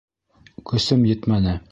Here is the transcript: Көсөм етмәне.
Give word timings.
Көсөм 0.71 1.03
етмәне. 1.11 1.57